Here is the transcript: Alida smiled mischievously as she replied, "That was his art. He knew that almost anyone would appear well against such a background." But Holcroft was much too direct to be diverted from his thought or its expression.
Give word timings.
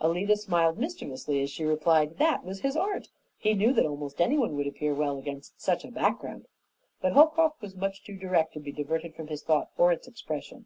Alida 0.00 0.38
smiled 0.38 0.78
mischievously 0.78 1.42
as 1.42 1.50
she 1.50 1.62
replied, 1.62 2.16
"That 2.16 2.46
was 2.46 2.60
his 2.60 2.78
art. 2.78 3.08
He 3.36 3.52
knew 3.52 3.74
that 3.74 3.84
almost 3.84 4.22
anyone 4.22 4.56
would 4.56 4.66
appear 4.66 4.94
well 4.94 5.18
against 5.18 5.60
such 5.60 5.84
a 5.84 5.88
background." 5.90 6.46
But 7.02 7.12
Holcroft 7.12 7.60
was 7.60 7.76
much 7.76 8.02
too 8.02 8.16
direct 8.16 8.54
to 8.54 8.60
be 8.60 8.72
diverted 8.72 9.14
from 9.14 9.26
his 9.26 9.42
thought 9.42 9.68
or 9.76 9.92
its 9.92 10.08
expression. 10.08 10.64